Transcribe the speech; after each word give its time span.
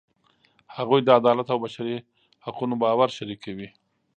هغوی 0.75 0.99
د 1.03 1.09
عدالت 1.19 1.47
او 1.53 1.59
بشري 1.65 1.97
حقونو 2.45 2.75
باور 2.83 3.09
شریکوي. 3.17 3.69